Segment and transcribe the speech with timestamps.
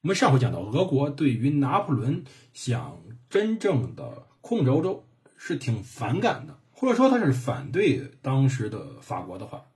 [0.00, 5.04] 我们上回讲到，俄国对于拿破仑想真正的控制欧洲
[5.36, 6.56] 是挺反感的。
[6.70, 9.66] 或者说他是反对当时的法国的话，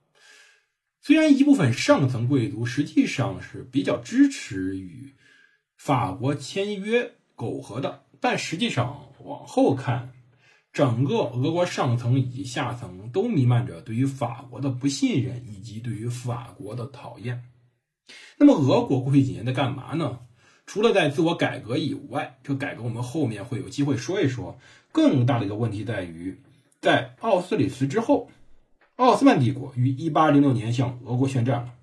[1.00, 5.12] 虽然一部分上层贵族实际上是比较支持与
[5.76, 10.12] 法国签约苟合的，但实际上往后看，
[10.72, 17.42] 整个俄国上层以及下层都弥漫着对于法国的不信任以及对于法国的讨厌。
[18.38, 20.20] 那么俄国过去几年在干嘛呢？
[20.66, 24.58] 除了在自我改革以外，这改革我们后面会有机会说一说。
[24.90, 26.40] 更大的一个问题在于。
[26.80, 28.30] 在奥斯里茨之后，
[28.96, 31.74] 奥斯曼帝国于1806年向俄国宣战了。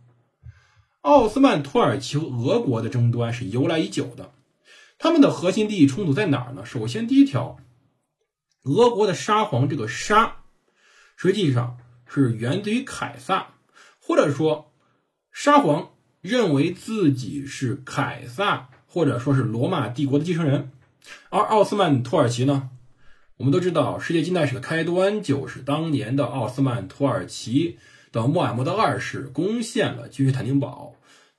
[1.02, 4.34] 奥斯曼土耳其和俄国的争端是由来已久的，
[4.98, 6.66] 他们的核心利益冲突在哪儿呢？
[6.66, 7.58] 首先，第一条，
[8.64, 10.44] 俄国的沙皇这个沙，
[11.16, 13.54] 实际上是源自于凯撒，
[14.02, 14.74] 或者说
[15.32, 20.72] 沙皇认为自己是凯撒或者说是罗马帝国的继承人，
[21.30, 22.70] 而奥斯曼土耳其呢？
[23.38, 27.78] 我们都知道，世界近代史的开端就是当年的奥斯曼土耳其
[28.12, 30.96] 的穆罕默德二世攻陷了君士坦丁堡，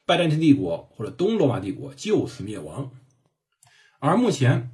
[0.07, 2.91] 拜占庭帝国或者东罗马帝国就此灭亡。
[3.99, 4.71] 而目前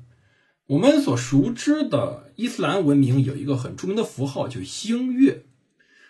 [0.68, 5.46] 我们所熟知的伊斯兰文明有一个很著名的符号，就星月。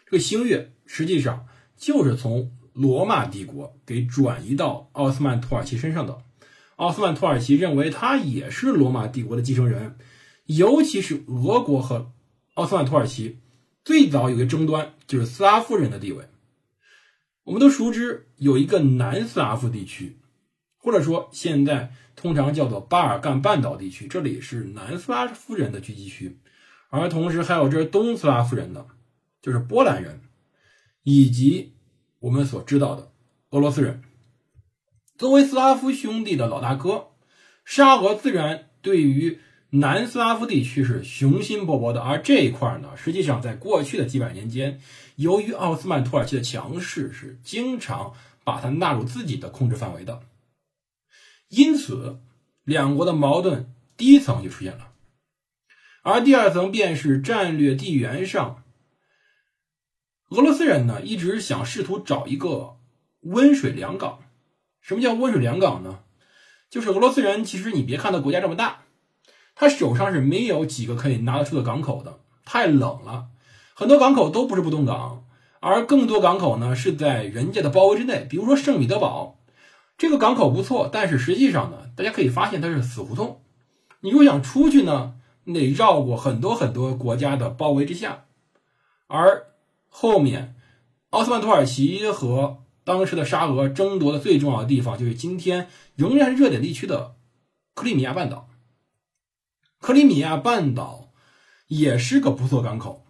[0.04, 1.46] 这个星月实际上
[1.78, 6.18] 就是从罗马帝国给转移到奥斯曼土耳其身上的。
[6.76, 9.96] 奥斯曼土耳其认为他也是罗马帝国的继承人。
[10.44, 12.12] 尤其是俄国和
[12.54, 13.40] 奥斯曼土耳其
[13.84, 16.26] 最早有一个争端，就是斯拉夫人的地位。
[17.44, 20.18] 我们都熟知有一个南斯拉夫地区，
[20.76, 26.38] 或者说现在通常叫做巴尔干半岛地区，这里是南斯拉夫人的聚集区，
[26.90, 28.86] 而同时还有这东斯拉夫人的，
[29.40, 30.20] 就是波兰人，
[31.02, 31.75] 以及
[32.26, 33.10] 我们所知道的
[33.50, 34.02] 俄罗斯人。
[35.16, 37.08] 作为斯拉夫兄弟的老大哥，
[37.64, 39.40] 沙俄自然对于。
[39.70, 44.80] 南斯拉夫地区是雄心勃勃的，而这一块呢，实际上在过去的几百年间，
[45.16, 50.22] 由于奥斯曼土耳其的强势，是经常把它纳入自己的控制范围的。
[51.48, 52.20] 因此，
[52.62, 54.92] 两国的矛盾第一层就出现了，
[56.02, 58.62] 而第二层便是战略地缘上，
[60.30, 62.76] 俄罗斯人呢一直想试图找一个
[63.20, 64.18] 温水良港。
[64.80, 66.00] 什么叫温水良港呢？
[66.68, 68.82] 就是俄罗斯人其实你别看它国家这么大。
[69.54, 73.28] 他手上是没有几个可以拿得出的港口的，太冷了，
[73.74, 75.24] 很多港口都不是不动港，
[75.60, 78.26] 而更多港口呢是在人家的包围之内。
[78.28, 79.38] 比如说圣彼得堡，
[79.96, 83.40] 这个港口不错，但是实际上呢，大家可以发现它是死胡同。
[84.00, 88.24] 你如果想出去呢，你得绕过很多很多国家的包围之下。
[89.06, 89.46] 而
[89.98, 90.54] 后面，
[91.08, 97.14] 奥斯曼土耳其和当时的沙俄争夺的最重要的地方，就是今天仍然热点地区的
[97.74, 98.50] 克里米亚半岛。
[99.80, 101.12] 克里米亚半岛
[101.66, 103.06] 也是个不错港口，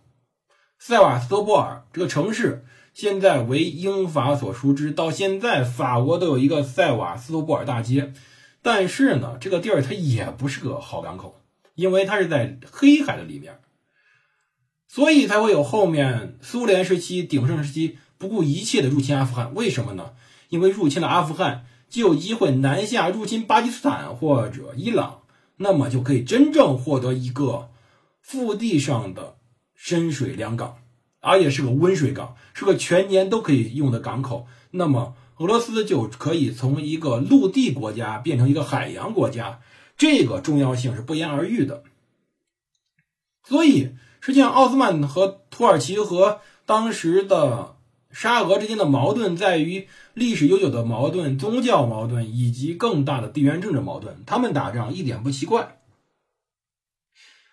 [0.79, 2.65] 塞瓦斯托波尔这个城市
[2.95, 8.13] 现在为英法所熟知，到现在法国都有一个塞瓦斯托波尔大街。
[8.63, 11.43] 但是呢，这个地儿它也不是个好港口，
[11.75, 13.59] 因为它是在黑海的里面，
[14.89, 19.55] 所以才会有后面苏联时期鼎盛时期不顾一切的入侵阿富汗。
[19.55, 20.13] 为什么呢？
[20.49, 25.23] 因为入侵了阿富汗，就有机会南下入侵巴基斯坦或者伊朗。
[25.59, 27.71] 那么就可以真正获得一个
[28.21, 29.37] 腹地上的
[29.75, 30.77] 深水良港，
[31.21, 34.47] 而且是个温水港，是个全年都可以用的港口。
[34.73, 39.61] 那么俄罗斯就可以从一个陆地国家变成一个海洋国家，
[39.97, 41.83] 这个重要性是不言而喻的。
[43.43, 43.91] 所以，
[44.27, 47.77] 实际上奥斯曼和土耳其和当时的。
[48.11, 54.23] 沙俄之间的矛盾在于历史悠久的矛盾、宗教矛盾以及更大的地缘政治矛盾。
[54.25, 55.77] 他们打仗一点不奇怪。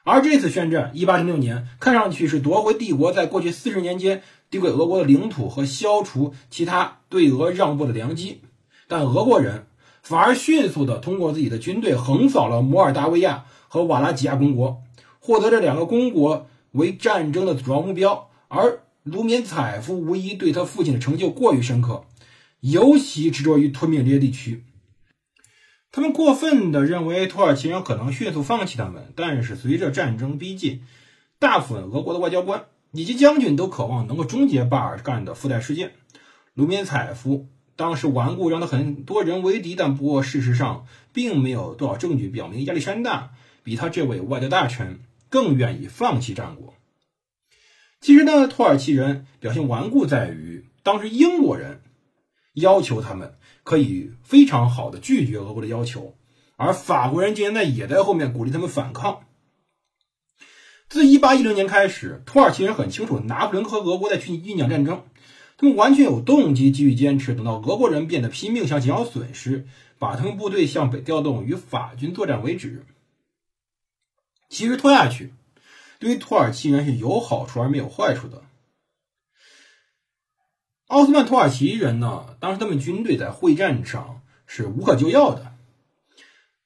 [0.06, 8.40] 而这次宣战，一八零六年，看上去是夺回帝国在过去四十年间丢给俄国的领土和消除其他对俄让步的良机。
[8.88, 9.68] 但俄国人
[10.02, 14.82] 反而迅速地通过自己的军队横扫了摩尔达维亚和瓦拉吉亚公国，
[15.20, 18.30] 获得这两个公国为战争的主要目标。
[18.50, 22.06] 而卢缅采夫无疑对他父亲的成就过于深刻，
[22.60, 24.64] 尤其执着于吞并这些地区。
[25.92, 30.82] 他们过分的认为土耳其人可能迅速放弃他们，但是随着战争逼近，
[31.40, 35.92] 大部分俄国的外交官以及将军都渴望能够终结巴尔干的附带事件。
[36.56, 43.32] 卢缅采夫当时顽固，让他很多人为敌，但不过事实上并没有多少证据表明亚历山大
[43.64, 45.00] 比他这位外交大臣
[45.34, 46.76] 更愿意放弃战果。
[48.00, 51.82] 其实呢，土耳其人表现顽固在于，当时英国人
[52.54, 53.34] 要求他们
[53.64, 56.16] 可以非常好的拒绝俄国的要求，
[56.56, 59.24] 而法国人竟然呢也在后面鼓励他们反抗。
[60.88, 65.02] 自1810年开始，土耳其人很清楚拿破仑和俄国在去酝酿战争，
[65.58, 69.66] 他们完全有动机继续坚持，等到俄国人变得拼命想减少损失，
[69.98, 72.86] 把他们部队向北调动与法军作战为止。
[74.54, 75.34] 其实拖下去。
[76.00, 78.44] 对于土耳其人是有好处而没有坏处的。
[80.88, 85.56] 奥斯曼土耳其人呢，当时他们军队在会战上是无可救药的。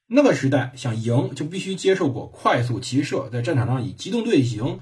[0.07, 4.79] 那个时代想赢就必须接受过快速骑射，在战场上以机动队形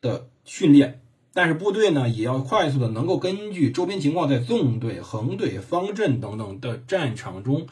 [0.00, 1.02] 的训练，
[1.34, 7.66] 但是部队呢也要快速的能够根据周边情况，在纵队、横队、方阵等等的战场中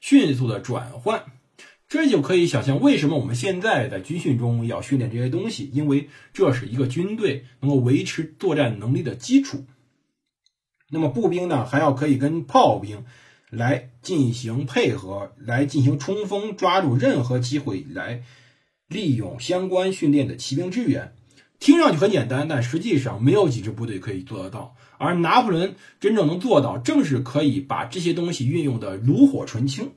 [0.00, 1.24] 迅速的转换。
[1.90, 9.64] 这就可以想象为什么我们现在在军训中要训练这些东西，因为这是一个军队能够维持作战能力的基础。
[10.88, 13.04] 那么步兵呢，还要可以跟炮兵
[13.50, 18.22] 来进行配合，来进行冲锋，抓住任何机会来
[18.86, 21.12] 利用相关训练的骑兵支援。
[21.58, 24.76] 听上去很简单，但实际上没有几支部队可以做得到。
[24.96, 29.90] 而拿破仑真正能做到，正是可以把这些东西运用的炉火纯青。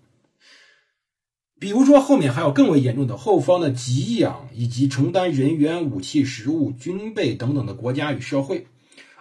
[1.64, 8.68] 比如说，后面还有更为严重的后方的给养以及承担人员、武器、食物、军备等等的国家与社会。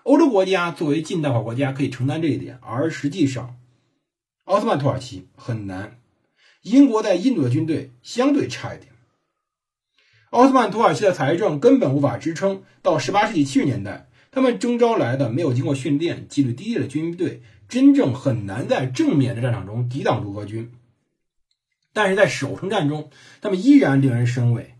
[0.02, 3.54] 欧洲国家作为近代化国家可以承担这一点，而实际上，
[4.42, 6.00] 奥斯曼土耳其很难。
[6.62, 8.88] 英国在印度的军队相对差一点。
[10.30, 12.64] 奥斯曼土耳其的财政根本无法支撑。
[12.82, 20.72] 到18世纪70年代，他们征召来的没有经过训练、纪律低劣的军队，真正很难在正面的战场中抵挡住俄军。
[21.92, 23.10] 但是在守城战中，
[23.40, 24.74] 他们依然令人生畏。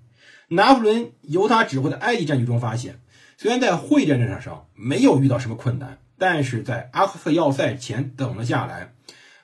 [0.49, 3.01] 拿破仑由他指挥的埃及战局中发现，
[3.39, 8.93] 虽然在会战战场上没有遇到什么困难，但是在阿克塞要塞前等了下来。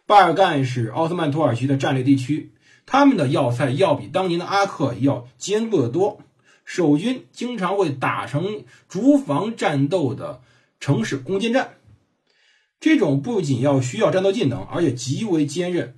[0.07, 2.53] 巴尔干是奥斯曼土耳其的战略地区，
[2.87, 6.21] 他们的要塞要比当年的阿克要坚固得多。
[6.65, 10.43] 守军经常会打成竹房战斗的
[10.81, 11.77] 城市攻坚战，
[12.81, 15.95] 这种不仅要需要战斗技能，而且极为坚韧。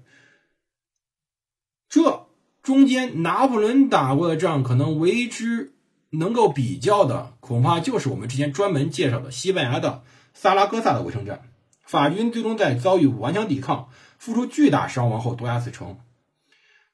[1.91, 2.29] 这
[2.63, 5.75] 中间，拿破仑打过的仗，可能为之
[6.11, 11.43] 能够比较的，恐怕就是我们之前专门介绍的西班牙的萨拉戈萨的围城战。
[11.85, 13.89] 法军最终在遭遇顽强抵抗、
[14.19, 15.99] 付出巨大伤亡后夺下此城。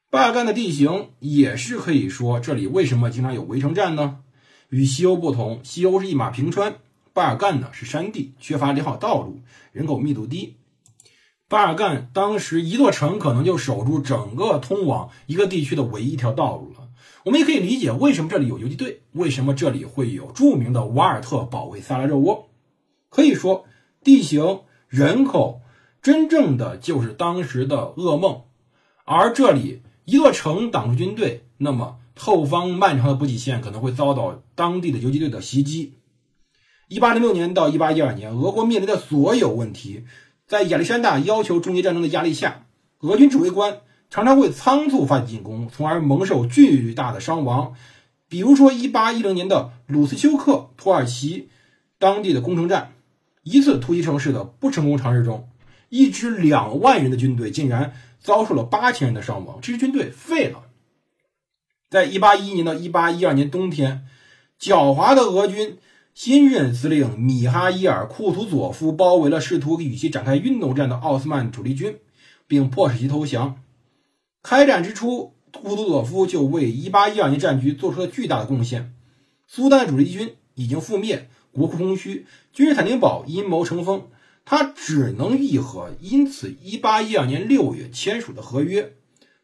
[0.09, 4.21] 巴尔干的地形也是可以说，这里为什么经常有围城战呢？
[4.69, 6.77] 与西欧不同，西欧是一马平川，
[7.13, 9.41] 巴尔干呢是山地，缺乏良好道路，
[9.71, 10.55] 人口密度低。
[11.49, 16.89] 巴尔干当时一座城可能就守住整个通往一个地区的唯一一条道路了。
[17.23, 22.49] 我们也可以理解为什么这里有游击队，为什么这里会有著名的瓦尔特保卫萨拉热窝。
[23.09, 23.65] 可以说，
[24.03, 25.61] 地形、人口，
[26.01, 28.41] 真正的就是当时的噩梦。
[29.05, 35.93] 而这里一座城挡住军队，那么后方漫长的补给线可能会遭到当地的游击队的袭击。
[36.89, 40.03] 一八零六年到一八一二年，俄国面临的所有问题。
[40.47, 42.65] 在亚历山大要求终结战争的压力下，
[43.01, 47.75] 俄军指挥官常常会仓促发起进攻，从而蒙受巨大的伤亡。
[48.29, 51.49] 比如说，1810年的鲁斯修克土耳其
[51.99, 52.93] 当地的攻城战，
[53.43, 55.49] 一次突袭城市的不成功尝试中，
[55.89, 60.63] 一支两万人的军队竟然遭受了八千人的伤亡，这支军队废了。
[61.89, 64.05] 在1811年到1812年冬天，
[64.57, 65.77] 狡猾的俄军。
[66.19, 71.99] 新任司令米哈伊尔·库图佐夫包围了试图与其展开运动战的奥斯曼主力军，
[72.47, 73.61] 并迫使其投降。
[74.41, 78.95] 开战之初，库图佐夫就为1812年战局做出了巨大的贡献。
[79.45, 84.07] 苏丹主力军已经覆灭，国库空虚，君士坦丁堡阴谋成风，
[84.43, 85.91] 他只能议和。
[86.01, 88.93] 因此，1812年6月签署的合约，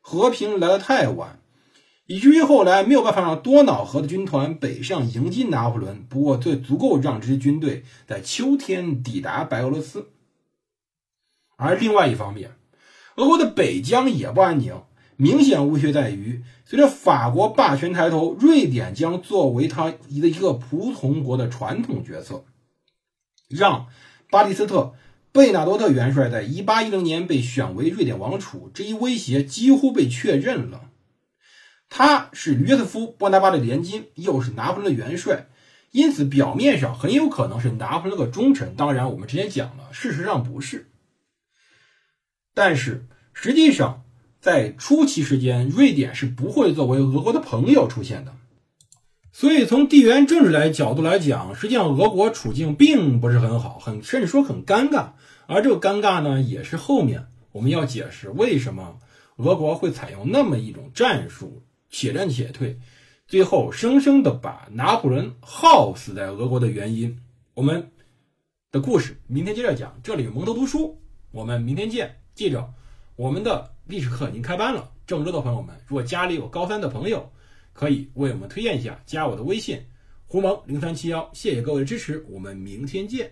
[0.01, 1.39] 和平来得太晚。
[2.05, 10.09] 以至于后来没有办法让多瑙河的军团北上迎击拿破仑，不过这足够让这支军队在秋天抵达白俄罗斯。
[11.55, 12.51] 而另外一方面，
[13.15, 14.81] 俄国的北疆也不安宁。
[15.15, 22.43] 明显无缺在于，随着法国霸权抬头，瑞典将作为他的一个仆从国的传统角色，
[23.47, 23.85] 让
[24.31, 24.95] 巴蒂斯特
[25.31, 30.89] 贝纳多特元帅在1810年被选为瑞典王储，这一威胁几乎被确认了。
[31.95, 35.45] 他是约瑟夫·波拿巴的连襟，又是拿破仑的元帅，
[35.91, 38.73] 因此表面上很有可能是拿破仑的忠臣。
[38.75, 40.89] 当然，我们之前讲了，事实上不是。
[42.55, 44.05] 但是实际上，
[44.39, 48.33] 在初期时间，瑞典是不会作为俄国的朋友出现的。
[49.31, 55.09] 所以，从地缘政治来角度来讲，实际上俄国处境并不是很好，很甚至说很尴尬。
[55.45, 58.97] 而这个尴尬呢，也是后面我们要解释为什么
[59.35, 61.61] 俄国会采用那么一种战术，
[61.93, 62.75] 且战且退，
[63.27, 67.15] 最后生生的把拿破仑耗死在俄国的原因。
[67.53, 67.87] 我们
[68.71, 69.95] 的故事明天接着讲。
[70.03, 72.19] 这里蒙头读书，我们明天见。
[72.33, 72.73] 记着，
[73.15, 74.91] 我们的历史课已经开班了。
[75.05, 77.31] 郑州的朋友们，如果家里有高三的朋友，
[77.73, 79.79] 可以为我们推荐一下，加我的微信，
[80.25, 83.31] 胡蒙零三七幺，谢谢各位的支持，我们明天见。